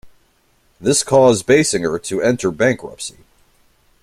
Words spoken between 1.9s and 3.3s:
to enter bankruptcy.